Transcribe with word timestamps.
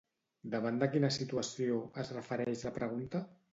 Davant 0.55 0.79
de 0.83 0.87
quina 0.93 1.11
situació, 1.17 1.77
es 2.05 2.11
refereix 2.17 2.67
la 2.71 2.75
pregunta? 2.81 3.25